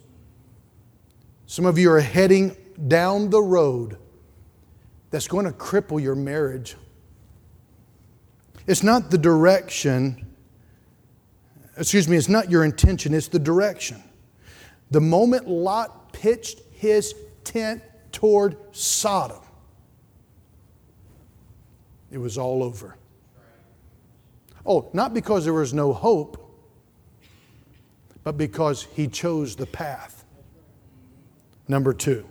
[1.47, 2.57] Some of you are heading
[2.89, 3.99] down the road
[5.11, 6.77] that's going to cripple your marriage.
[8.67, 10.27] It's not the direction,
[11.77, 14.03] excuse me, it's not your intention, it's the direction.
[14.91, 19.41] The moment Lot pitched his tent toward Sodom,
[22.11, 22.97] it was all over.
[24.67, 26.37] Oh, not because there was no hope,
[28.25, 30.25] but because he chose the path.
[31.69, 32.27] Number two,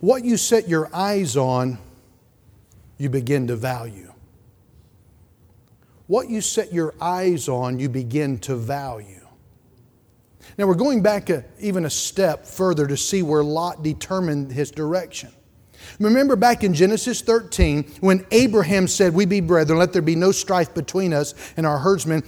[0.00, 1.78] what you set your eyes on,
[2.98, 4.12] you begin to value.
[6.06, 9.25] What you set your eyes on, you begin to value.
[10.58, 14.70] Now we're going back a, even a step further to see where Lot determined his
[14.70, 15.30] direction.
[16.00, 20.32] Remember back in Genesis 13 when Abraham said, We be brethren, let there be no
[20.32, 22.22] strife between us and our herdsmen.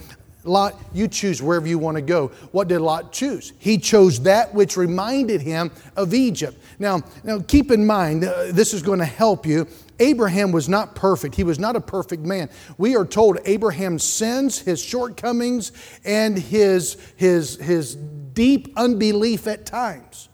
[0.45, 2.27] Lot, you choose wherever you want to go.
[2.51, 3.51] What did Lot choose?
[3.59, 6.57] He chose that which reminded him of Egypt.
[6.79, 9.67] Now, now keep in mind, uh, this is going to help you.
[9.99, 11.35] Abraham was not perfect.
[11.35, 12.49] He was not a perfect man.
[12.77, 15.71] We are told Abraham's sins, his shortcomings,
[16.05, 20.29] and his, his, his deep unbelief at times.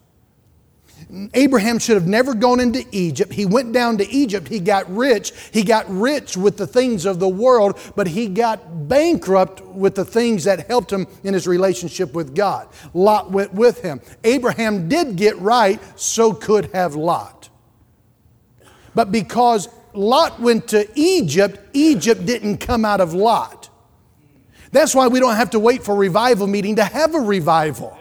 [1.34, 3.32] Abraham should have never gone into Egypt.
[3.32, 4.48] He went down to Egypt.
[4.48, 5.34] He got rich.
[5.52, 10.06] He got rich with the things of the world, but he got bankrupt with the
[10.06, 12.68] things that helped him in his relationship with God.
[12.94, 14.02] Lot went with him.
[14.24, 17.50] Abraham did get right, so could have Lot.
[18.96, 23.70] But because Lot went to Egypt, Egypt didn't come out of Lot.
[24.72, 27.98] That's why we don't have to wait for revival meeting to have a revival.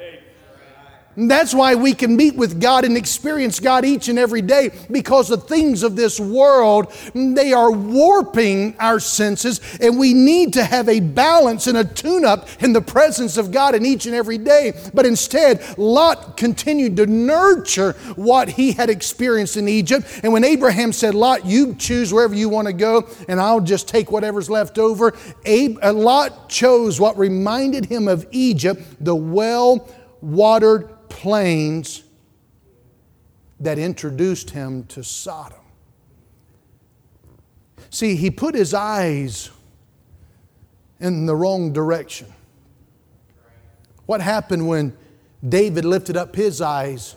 [1.17, 4.71] And that's why we can meet with God and experience God each and every day
[4.91, 10.65] because the things of this world, they are warping our senses and we need to
[10.65, 14.15] have a balance and a tune up in the presence of God in each and
[14.15, 14.73] every day.
[14.93, 20.21] But instead, Lot continued to nurture what he had experienced in Egypt.
[20.23, 23.89] And when Abraham said, Lot, you choose wherever you want to go and I'll just
[23.89, 25.15] take whatever's left over,
[25.47, 29.89] uh, Lot chose what reminded him of Egypt, the well
[30.21, 32.03] watered plains
[33.61, 35.61] that introduced him to Sodom.
[37.89, 39.51] See, he put his eyes
[40.99, 42.27] in the wrong direction.
[44.07, 44.97] What happened when
[45.49, 47.15] David lifted up his eyes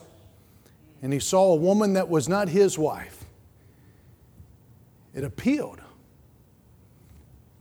[1.01, 3.25] and he saw a woman that was not his wife?
[5.15, 5.81] It appealed,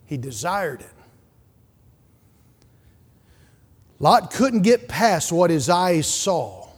[0.05, 0.96] he desired it.
[3.99, 6.69] Lot couldn't get past what his eyes saw.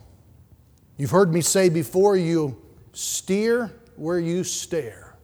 [0.96, 2.60] You've heard me say before you
[2.92, 5.16] steer where you stare.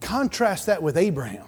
[0.00, 1.46] Contrast that with Abraham.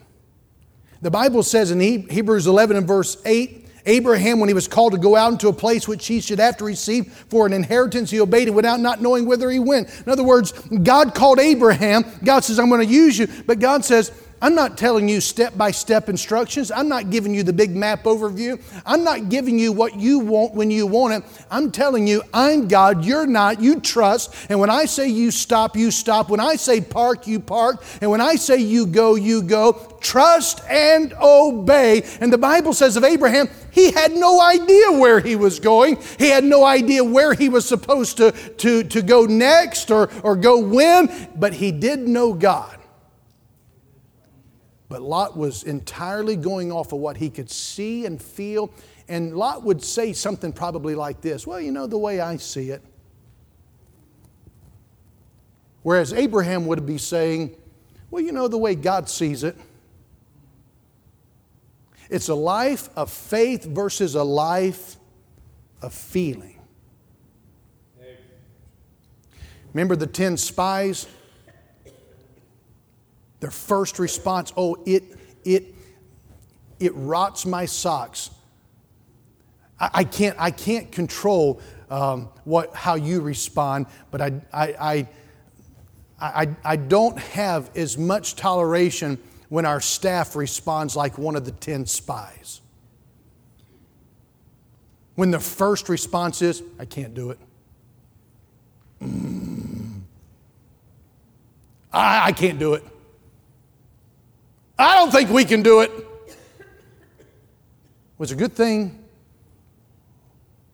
[1.03, 4.99] The Bible says in Hebrews 11 and verse 8 Abraham, when he was called to
[4.99, 8.21] go out into a place which he should have to receive for an inheritance, he
[8.21, 9.91] obeyed and without not knowing whither he went.
[10.07, 10.53] In other words,
[10.83, 12.05] God called Abraham.
[12.25, 13.29] God says, I'm going to use you.
[13.47, 14.11] But God says,
[14.45, 16.71] I'm not telling you step by step instructions.
[16.71, 18.61] I'm not giving you the big map overview.
[18.85, 21.47] I'm not giving you what you want when you want it.
[21.51, 24.35] I'm telling you, I'm God, you're not, you trust.
[24.51, 26.29] And when I say you stop, you stop.
[26.29, 27.83] When I say park, you park.
[28.03, 29.97] And when I say you go, you go.
[30.03, 32.03] Trust and obey.
[32.21, 35.97] And the Bible says of Abraham, he had no idea where he was going.
[36.19, 40.37] He had no idea where he was supposed to, to, to go next or, or
[40.37, 42.79] go when, but he did know God.
[44.95, 48.73] But Lot was entirely going off of what he could see and feel.
[49.09, 52.71] And Lot would say something probably like this Well, you know, the way I see
[52.71, 52.81] it.
[55.83, 57.57] Whereas Abraham would be saying,
[58.09, 59.57] Well, you know, the way God sees it.
[62.09, 64.95] It's a life of faith versus a life
[65.83, 66.61] of feeling.
[69.73, 71.09] Remember the 10 spies?
[73.45, 75.05] Their first response, oh, it,
[75.45, 75.75] it,
[76.81, 78.31] it rots my socks.
[79.79, 85.09] I, I can't, I can't control um, what, how you respond, but I, I, I,
[86.19, 89.19] I, I don't have as much toleration
[89.51, 92.63] when our staff responds like one of the 10 spies.
[95.17, 97.39] When the first response is, I can't do it.
[99.03, 100.01] Mm.
[101.93, 102.85] I, I can't do it.
[104.79, 105.91] I don't think we can do it.
[108.17, 109.05] Well, it's a good thing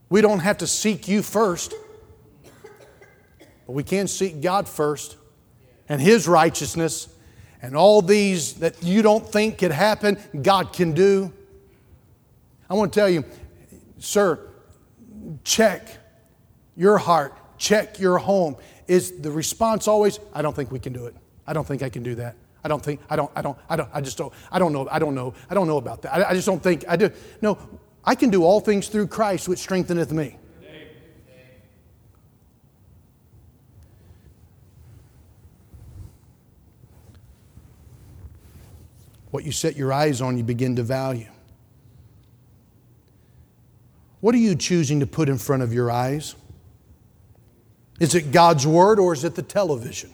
[0.09, 1.73] we don't have to seek you first,
[3.67, 5.17] but we can seek God first
[5.89, 7.09] and His righteousness
[7.63, 11.33] and all these that you don't think could happen, God can do.
[12.69, 13.25] I want to tell you,
[13.99, 14.41] sir,
[15.45, 15.89] check
[16.77, 18.57] your heart, check your home.
[18.89, 21.15] Is the response always, I don't think we can do it?
[21.47, 22.35] I don't think I can do that.
[22.63, 24.89] I don't think, I don't, I don't, I don't, I just don't, I don't know,
[24.91, 26.15] I don't know, I don't know about that.
[26.15, 27.11] I, I just don't think I do.
[27.41, 27.59] No,
[28.05, 30.37] I can do all things through Christ which strengtheneth me.
[39.31, 41.29] What you set your eyes on, you begin to value.
[44.21, 46.35] What are you choosing to put in front of your eyes?
[48.01, 50.13] Is it God's Word or is it the television?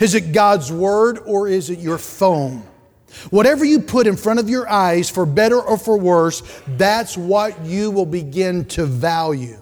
[0.00, 2.62] Is it God's Word or is it your phone?
[3.30, 7.64] Whatever you put in front of your eyes, for better or for worse, that's what
[7.64, 9.58] you will begin to value.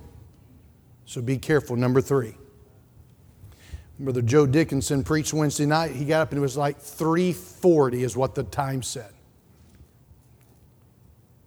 [1.05, 1.77] So be careful.
[1.77, 2.37] Number three.
[3.99, 5.93] Brother Joe Dickinson preached Wednesday night.
[5.93, 9.12] He got up and it was like 340 is what the time said.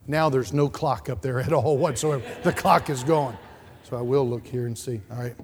[0.08, 2.24] Now there's no clock up there at all whatsoever.
[2.44, 3.38] The clock is gone.
[3.84, 5.02] So I will look here and see.
[5.12, 5.36] All right.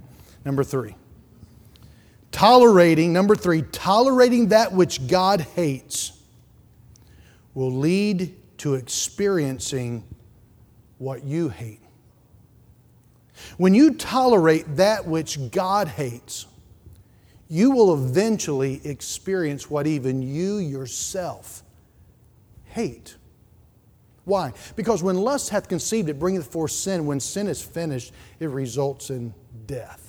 [0.46, 0.96] Number three.
[2.34, 6.12] Tolerating, number three, tolerating that which God hates
[7.54, 10.04] will lead to experiencing
[10.98, 11.80] what you hate.
[13.58, 16.48] When you tolerate that which God hates,
[17.50, 21.62] you will eventually experience what even you yourself
[22.64, 23.16] hate.
[24.26, 24.54] Why?
[24.76, 27.06] Because when lust hath conceived, it bringeth forth sin.
[27.06, 29.36] When sin is finished, it results in
[29.68, 30.03] death.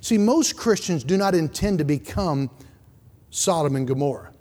[0.00, 2.50] See, most Christians do not intend to become
[3.30, 4.32] Sodom and Gomorrah.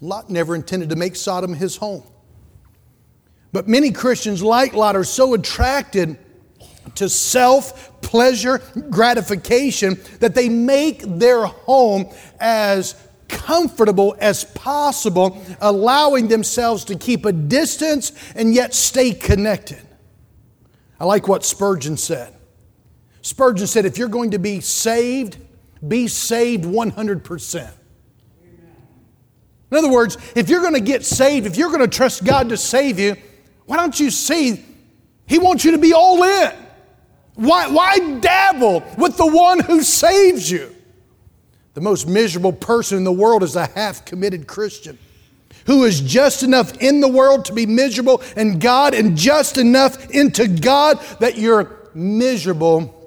[0.00, 2.02] Lot never intended to make Sodom his home.
[3.52, 6.18] But many Christians, like Lot, are so attracted
[6.96, 8.60] to self pleasure,
[8.90, 12.06] gratification, that they make their home
[12.40, 12.96] as
[13.28, 19.80] comfortable as possible, allowing themselves to keep a distance and yet stay connected.
[20.98, 22.34] I like what Spurgeon said.
[23.22, 25.38] Spurgeon said, if you're going to be saved,
[25.86, 27.72] be saved 100%.
[29.70, 32.50] In other words, if you're going to get saved, if you're going to trust God
[32.50, 33.16] to save you,
[33.64, 34.62] why don't you see
[35.26, 36.52] He wants you to be all in?
[37.36, 40.74] Why, why dabble with the one who saves you?
[41.72, 44.98] The most miserable person in the world is a half committed Christian
[45.66, 50.10] who is just enough in the world to be miserable in God and just enough
[50.10, 53.01] into God that you're miserable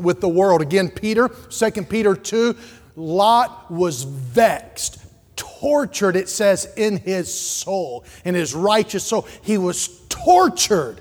[0.00, 0.62] with the world.
[0.62, 2.56] Again, Peter, 2 Peter 2,
[2.96, 4.98] Lot was vexed,
[5.36, 9.26] tortured, it says, in his soul, in his righteous soul.
[9.42, 11.00] He was tortured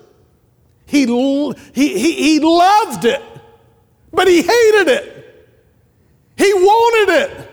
[0.90, 3.22] he, he, he, he loved it,
[4.12, 5.48] but he hated it.
[6.36, 7.52] He wanted it,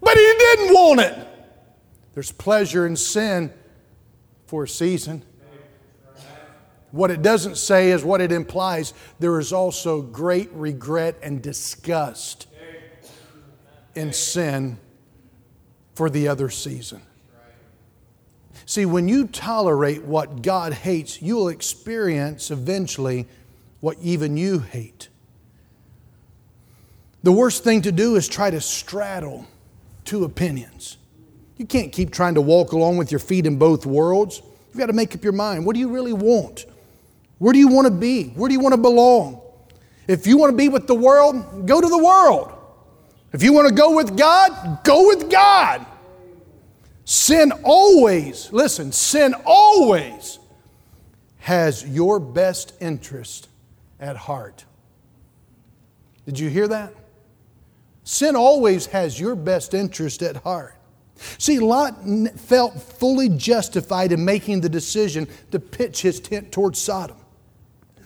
[0.00, 1.28] but he didn't want it.
[2.14, 3.52] There's pleasure in sin
[4.46, 5.22] for a season.
[6.92, 8.92] What it doesn't say is what it implies.
[9.18, 12.46] There is also great regret and disgust
[13.94, 14.78] in sin
[15.94, 17.02] for the other season.
[18.66, 23.26] See, when you tolerate what God hates, you'll experience eventually
[23.80, 25.08] what even you hate.
[27.22, 29.46] The worst thing to do is try to straddle
[30.04, 30.98] two opinions.
[31.56, 34.42] You can't keep trying to walk along with your feet in both worlds.
[34.68, 35.64] You've got to make up your mind.
[35.64, 36.66] What do you really want?
[37.42, 38.28] Where do you want to be?
[38.36, 39.42] Where do you want to belong?
[40.06, 42.52] If you want to be with the world, go to the world.
[43.32, 45.84] If you want to go with God, go with God.
[47.04, 50.38] Sin always, listen, sin always
[51.38, 53.48] has your best interest
[53.98, 54.64] at heart.
[56.26, 56.94] Did you hear that?
[58.04, 60.76] Sin always has your best interest at heart.
[61.38, 62.04] See, Lot
[62.36, 67.16] felt fully justified in making the decision to pitch his tent towards Sodom.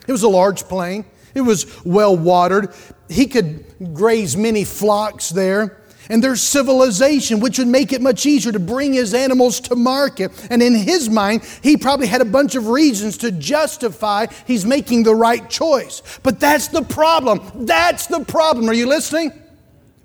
[0.06, 1.04] It was a large plain,
[1.34, 2.72] it was well watered.
[3.08, 5.82] He could graze many flocks there.
[6.08, 10.30] And there's civilization, which would make it much easier to bring his animals to market.
[10.50, 15.02] And in his mind, he probably had a bunch of reasons to justify he's making
[15.02, 16.02] the right choice.
[16.22, 17.66] But that's the problem.
[17.66, 18.68] That's the problem.
[18.68, 19.32] Are you listening?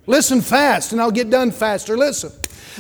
[0.08, 1.96] Listen fast, and I'll get done faster.
[1.96, 2.32] Listen.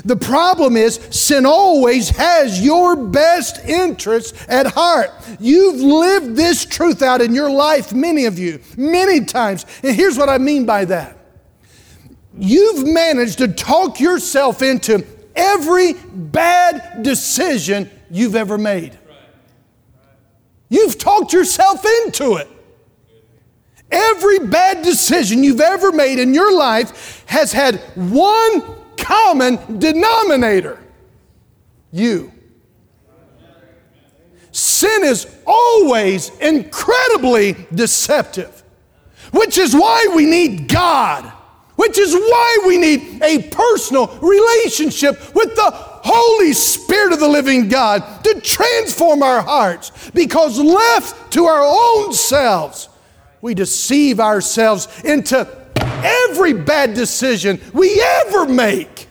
[0.06, 5.10] The problem is, sin always has your best interests at heart.
[5.40, 9.66] You've lived this truth out in your life, many of you, many times.
[9.84, 11.18] And here's what I mean by that
[12.38, 18.98] you've managed to talk yourself into every bad decision you've ever made.
[20.70, 22.48] You've talked yourself into it.
[23.92, 30.80] Every bad decision you've ever made in your life has had one common denominator
[31.92, 32.32] you.
[34.52, 38.64] Sin is always incredibly deceptive,
[39.32, 41.24] which is why we need God,
[41.76, 47.70] which is why we need a personal relationship with the Holy Spirit of the living
[47.70, 50.12] God to transform our hearts.
[50.12, 52.90] Because left to our own selves,
[53.42, 55.46] we deceive ourselves into
[56.04, 59.08] every bad decision we ever make.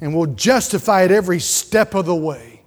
[0.00, 2.62] And we'll justify it every step of the way.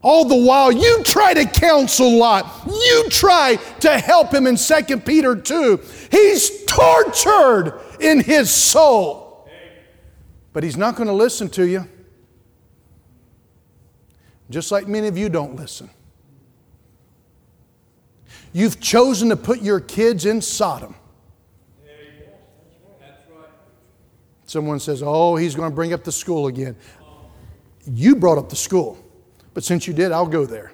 [0.00, 2.46] All the while, you try to counsel Lot.
[2.66, 5.80] You try to help him in 2 Peter 2.
[6.10, 9.48] He's tortured in his soul.
[10.52, 11.88] But he's not going to listen to you.
[14.50, 15.88] Just like many of you don't listen.
[18.52, 20.94] You've chosen to put your kids in Sodom.
[24.54, 26.76] Someone says, Oh, he's going to bring up the school again.
[27.88, 28.96] You brought up the school,
[29.52, 30.70] but since you did, I'll go there.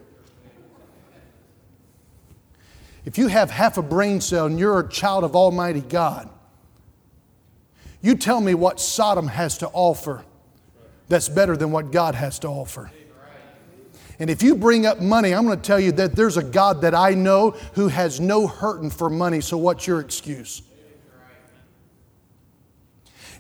[3.07, 6.29] If you have half a brain cell and you're a child of Almighty God,
[8.03, 10.27] you tell me what Sodom has to offer
[11.09, 12.91] that's better than what God has to offer.
[14.19, 16.83] And if you bring up money, I'm going to tell you that there's a God
[16.83, 20.61] that I know who has no hurting for money, so what's your excuse?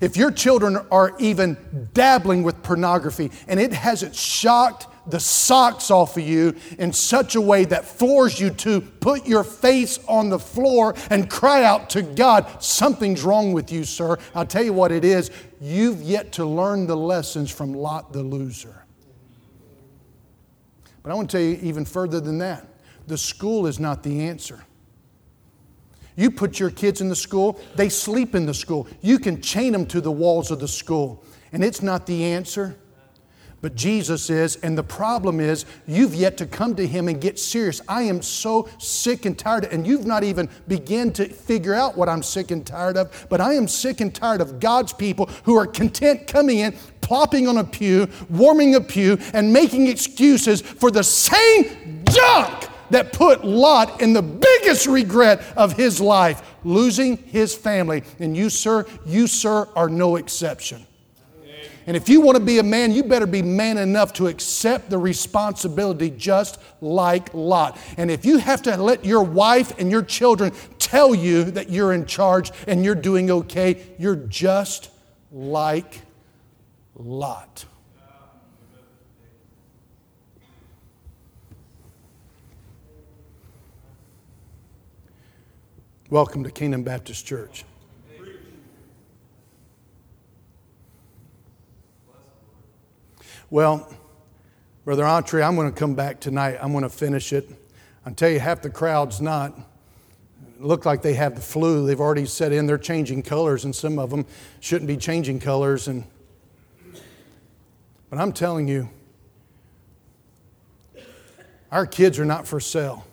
[0.00, 1.56] If your children are even
[1.92, 7.40] dabbling with pornography and it hasn't shocked the socks off of you in such a
[7.40, 12.02] way that floors you to put your face on the floor and cry out to
[12.02, 14.16] God, something's wrong with you, sir.
[14.34, 15.30] I'll tell you what it is.
[15.60, 18.84] You've yet to learn the lessons from Lot the loser.
[21.02, 22.66] But I want to tell you even further than that
[23.06, 24.64] the school is not the answer.
[26.16, 28.86] You put your kids in the school, they sleep in the school.
[29.00, 32.76] You can chain them to the walls of the school, and it's not the answer.
[33.62, 37.38] But Jesus is, and the problem is, you've yet to come to Him and get
[37.38, 37.82] serious.
[37.86, 42.08] I am so sick and tired, and you've not even begun to figure out what
[42.08, 43.26] I'm sick and tired of.
[43.28, 47.48] But I am sick and tired of God's people who are content coming in, plopping
[47.48, 53.44] on a pew, warming a pew, and making excuses for the same junk that put
[53.44, 58.02] Lot in the biggest regret of his life, losing his family.
[58.18, 60.86] And you, sir, you, sir, are no exception.
[61.86, 64.90] And if you want to be a man, you better be man enough to accept
[64.90, 67.78] the responsibility just like Lot.
[67.96, 71.92] And if you have to let your wife and your children tell you that you're
[71.92, 74.90] in charge and you're doing okay, you're just
[75.32, 76.02] like
[76.94, 77.64] Lot.
[86.10, 87.64] Welcome to Kingdom Baptist Church.
[93.48, 93.88] Well,
[94.84, 96.58] Brother Entre, I'm going to come back tonight.
[96.60, 97.48] I'm going to finish it.
[98.04, 99.56] I'll tell you, half the crowd's not.
[100.58, 101.86] Look like they have the flu.
[101.86, 102.66] They've already set in.
[102.66, 104.26] They're changing colors, and some of them
[104.58, 105.86] shouldn't be changing colors.
[105.86, 106.02] And
[108.08, 108.90] But I'm telling you,
[111.70, 113.06] our kids are not for sale.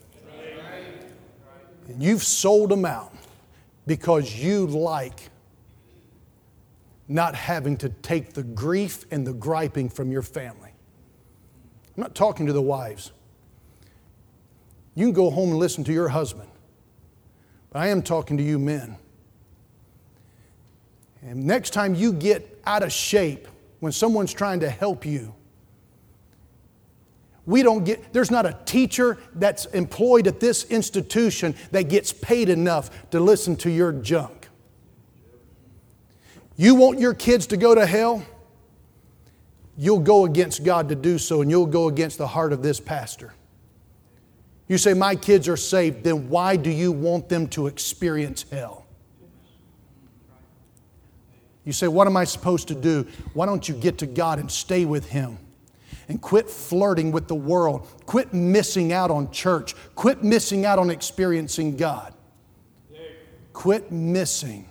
[1.88, 3.14] And you've sold them out
[3.86, 5.30] because you like
[7.08, 10.72] not having to take the grief and the griping from your family.
[11.96, 13.12] I'm not talking to the wives.
[14.94, 16.50] You can go home and listen to your husband.
[17.70, 18.98] But I am talking to you men.
[21.22, 23.48] And next time you get out of shape
[23.80, 25.34] when someone's trying to help you,
[27.48, 32.50] we don't get, there's not a teacher that's employed at this institution that gets paid
[32.50, 34.50] enough to listen to your junk.
[36.58, 38.26] You want your kids to go to hell?
[39.78, 42.82] You'll go against God to do so, and you'll go against the heart of this
[42.82, 43.34] pastor.
[44.68, 48.86] You say, My kids are saved, then why do you want them to experience hell?
[51.64, 53.08] You say, What am I supposed to do?
[53.34, 55.38] Why don't you get to God and stay with Him?
[56.08, 57.88] And quit flirting with the world.
[58.06, 59.76] Quit missing out on church.
[59.96, 62.14] Quit missing out on experiencing God.
[63.54, 64.68] Quit missing.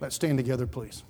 [0.00, 1.02] Let's stand together, please.